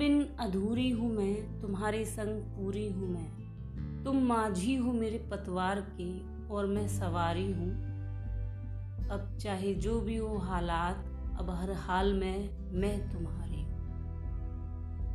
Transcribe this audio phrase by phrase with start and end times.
[0.00, 6.08] बिन अधूरी हूँ मैं, तुम्हारे संग पूरी हूँ मैं। तुम माझी हो मेरे पतवार के,
[6.48, 7.68] और मैं सवारी हूँ।
[9.10, 11.04] अब चाहे जो भी हो हालात,
[11.40, 13.78] अब हर हाल में मैं तुम्हारी हूँ।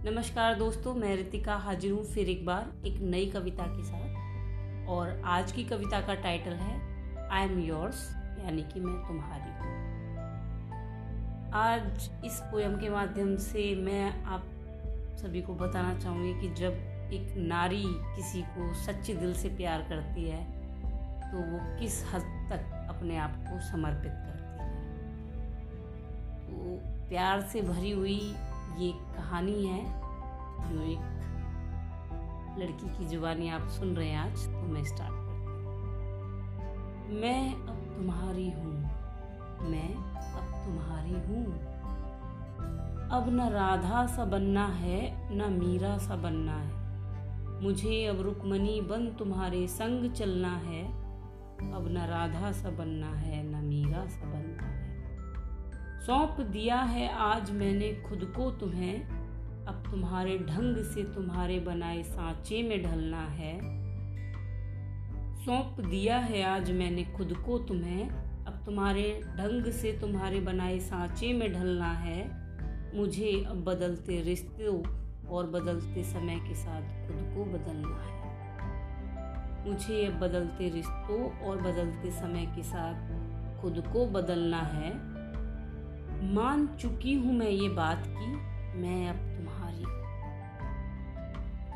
[0.05, 5.21] नमस्कार दोस्तों, मैं रितिका हाजिर हूँ फिर एक बार एक नई कविता के साथ। और
[5.25, 6.79] आज की कविता का टाइटल है
[7.29, 8.09] आई एम योर्स
[8.39, 9.73] यानी कि मैं तुम्हारी हूँ।
[11.53, 14.51] आज इस पोयम के माध्यम से मैं आप
[15.15, 16.73] सभी को बताना चाहूँगी कि जब
[17.13, 17.83] एक नारी
[18.15, 20.43] किसी को सच्चे दिल से प्यार करती है
[21.31, 24.69] तो वो किस हद तक अपने आप को समर्पित करती है?
[26.41, 26.55] तो
[27.09, 28.19] प्यार से भरी हुई
[28.77, 29.83] ये कहानी है,
[30.69, 31.03] जो एक
[32.59, 35.45] लड़की की जुबानी आप सुन रहे हैं आज तो मैं स्टार्ट करती
[37.09, 38.73] हूँ। मैं अब तुम्हारी हूँ।
[39.69, 39.89] मैं
[40.33, 41.45] अब तुम्हारी हूँ।
[43.15, 46.85] अब न राधा सा बनना है, न मीरा सा बनना है।
[47.63, 50.87] मुझे अब रुकमनी बन तुम्हारे संग चलना है।
[51.71, 55.01] अब न राधा सा बनना है, न मीरा सा बनना है।
[56.05, 59.01] सौंप दिया है आज मैंने खुद को तुम्हें।
[59.65, 63.59] अब तुम्हारे ढंग से तुम्हारे बनाए सांचे में ढलना है।
[65.45, 68.09] सौंप दिया है आज मैंने खुद को तुम्हें।
[68.45, 72.44] अब तुम्हारे ढंग से तुम्हारे बनाए सांचे में ढलना है।
[72.95, 74.75] मुझे अब बदलते रिश्तों
[75.29, 78.13] और बदलते समय के साथ खुद को बदलना है।
[79.67, 84.93] मुझे अब बदलते रिश्तों और बदलते समय के साथ खुद को बदलना है।
[86.33, 88.31] मान चुकी हूँ मैं ये बात की
[88.81, 89.83] मैं अब तुम्हारी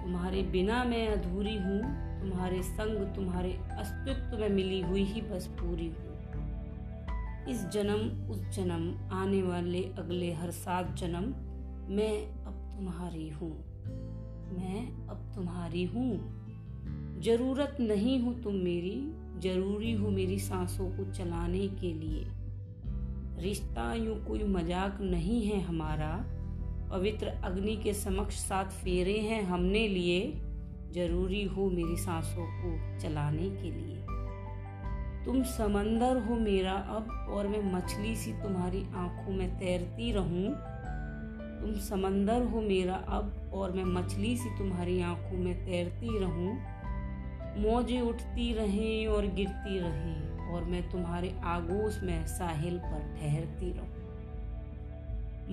[0.04, 1.82] तुम्हारे बिना मैं अधूरी हूँ,
[2.22, 6.09] तुम्हारे संग, तुम्हारे अस्तित्व में मिली हुई ही बस पूरी हूँ।
[7.50, 11.24] इस जन्म, उस जन्म, आने वाले अगले हर सात जन्म
[11.96, 13.52] मैं अब तुम्हारी हूँ।
[14.58, 16.40] मैं अब तुम्हारी हूँ।
[17.22, 22.26] ज़रूरत नहीं हो तुम मेरी, ज़रूरी हो मेरी सांसों को चलाने के लिए।
[23.44, 26.26] रिश्ता यूँ कोई मज़ाक नहीं है हमारा।
[26.92, 30.42] पवित्र अग्नि के समक्ष साथ फेरे हैं हमने लिए,
[30.92, 34.19] ज़रूरी हो मेरी सांसों को चलाने के लिए।
[35.30, 40.50] तुम समंदर हो मेरा अब, और मैं मछली सी तुम्हारी आँखों में तैरती रहूँ।
[41.62, 46.58] तुम समंदर हो मेरा अब, और मैं मछली सी तुम्हारी आँखों में तैरती रहूँ।
[47.58, 53.90] मौजें उठती रहें और गिरती रहें, और मैं तुम्हारे आगोश में साहिल पर ठहरती रहूँ।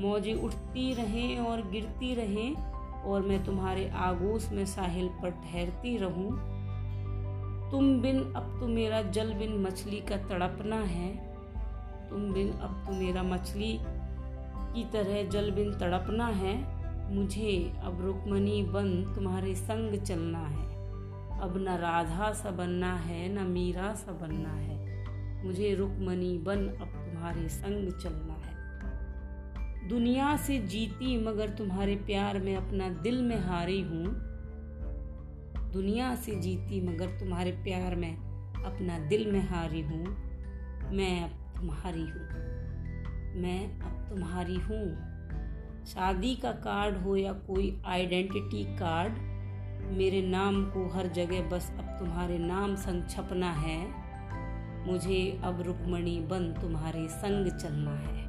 [0.03, 2.54] मौजें उठती रहें और गिरती रहें,
[3.03, 6.56] और मैं तुम्हारे आगोश में साहिल पर ठहरती रहूँ।
[7.71, 11.37] तुम बिन अब तो मेरा जल बिन मछली का तड़पना है।
[12.10, 13.78] तुम बिन अब तो मेरा मछली
[14.75, 16.76] की तरह जल बिन तड़पना है।
[17.15, 20.66] मुझे अब रुकमनी बन तुम्हारे संग चलना है।
[21.41, 26.87] अब न राधा सा बनना है, न मीरा सा बनना है। मुझे रुकमनी बन अब
[26.87, 28.55] तुम्हारे संग चलना है।
[29.88, 34.35] दुनिया से जीती मगर तुम्हारे प्यार में अपना दिल में हारी हूँ।
[35.76, 38.16] दुनिया से जीती मगर तुम्हारे प्यार में
[38.64, 40.04] अपना दिल में हारी हूँ।
[40.92, 42.28] मैं अब तुम्हारी हूँ।
[43.42, 44.97] मैं अब तुम्हारी हूँ।
[45.84, 49.12] शादी का कार्ड हो या कोई आइडेंटिटी कार्ड,
[49.97, 53.91] मेरे नाम को हर जगह बस अब तुम्हारे नाम संग छपना है।
[54.87, 58.26] मुझे अब रुकमणी बन तुम्हारे संग चलना है।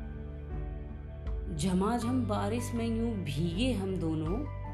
[1.58, 4.67] झमाझम बारिश में यूँ भीगे हम दोनों।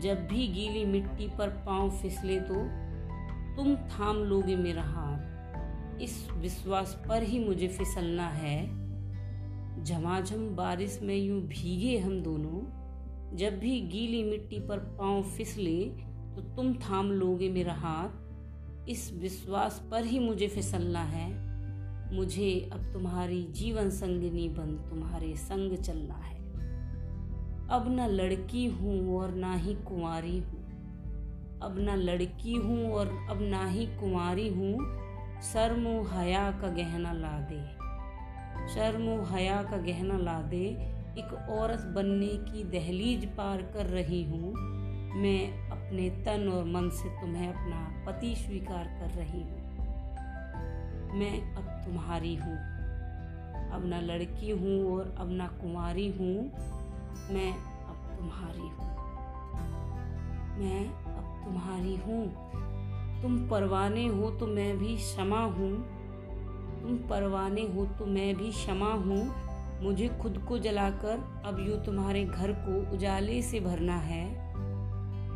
[0.00, 2.54] जब भी गीली मिट्टी पर पाँव फिसले तो
[3.56, 8.62] तुम थाम लोगे मेरा हाथ। इस विश्वास पर ही मुझे फिसलना है।
[9.84, 15.78] झमाझम बारिश में यूँ भीगे हम दोनों। जब भी गीली मिट्टी पर पाँव फिसले
[16.34, 21.28] तो तुम थाम लोगे मेरा हाथ। इस विश्वास पर ही मुझे फिसलना है।
[22.16, 26.39] मुझे अब तुम्हारी जीवन संगिनी बन तुम्हारे संग चलना है।
[27.70, 30.60] अब न लड़की हूँ और ना ही कुंवारी हूँ।
[31.62, 34.78] अब न लड़की हूँ और अब ना ही कुंवारी हूँ।
[35.42, 37.60] शर्म हया का गहना ला दे।
[38.74, 40.64] शर्म हया का गहना ला दे।
[41.18, 44.52] एक औरत बनने की दहलीज पार कर रही हूँ।
[45.14, 49.58] मैं अपने तन और मन से तुम्हें अपना पति स्वीकार कर रही हूँ।
[51.14, 52.56] मैं अब तुम्हारी हूँ।
[53.72, 56.52] अब ना लड़की हूँ और अब ना कुंवारी हूँ।
[57.30, 57.52] मैं
[57.86, 58.90] अब तुम्हारी हूँ।
[60.58, 62.26] मैं अब तुम्हारी हूँ।
[63.22, 65.72] तुम परवाने हो तो मैं भी क्षमा हूँ।
[66.82, 69.50] तुम परवाने हो तो मैं भी क्षमा हूँ।
[69.82, 74.50] मुझे खुद को जलाकर अब यूँ तुम्हारे घर को उजाले से भरना है।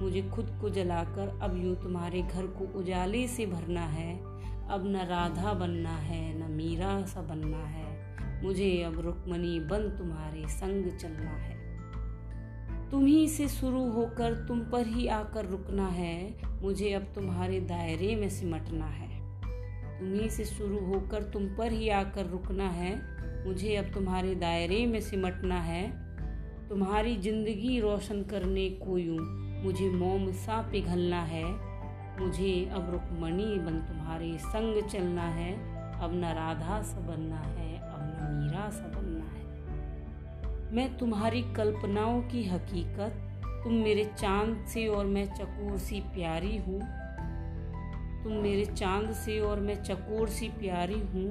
[0.00, 4.18] मुझे खुद को जलाकर अब यूँ तुम्हारे घर को उजाले से भरना है।
[4.68, 7.84] अब न राधा बनना है, न मीरा सा बनना है।
[8.44, 11.63] मुझे अब रुक्मणी बन तुम्हारे संग चलना है।
[12.90, 18.28] तुम्ही से शुरू होकर तुम पर ही आकर रुकना है। मुझे अब तुम्हारे दायरे में
[18.28, 19.08] सिमटना है।
[19.98, 22.94] तुम्ही से शुरू होकर तुम पर ही आकर रुकना है।
[23.46, 25.82] मुझे अब तुम्हारे दायरे में सिमटना है।
[26.68, 29.18] तुम्हारी ज़िंदगी रोशन करने को यूँ
[29.64, 31.44] मुझे मोम सा पिघलना है।
[32.20, 35.52] मुझे अब रुकमणी बन तुम्हारे संग चलना है।
[36.00, 39.43] अब न राधा सा बनना है, अब न मीरा सा बनना है।
[40.74, 43.12] मैं तुम्हारी कल्पनाओं की हकीकत,
[43.64, 46.80] तुम मेरे चाँद से और मैं चकोर सी प्यारी हूँ।
[48.24, 51.26] तुम मेरे चाँद से और मैं चकोर सी प्यारी हूँ।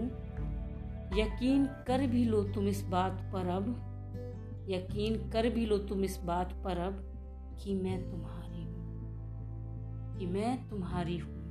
[1.18, 3.68] यकीन कर भी लो तुम इस बात पर अब,
[4.70, 7.04] यकीन कर भी लो तुम इस बात पर अब
[7.64, 11.42] कि मैं तुम्हारी हूँ, कि मैं तुम्हारी हूँ,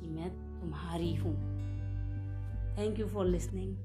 [0.00, 1.34] कि मैं तुम्हारी हूँ।
[2.78, 3.76] Thank you for listening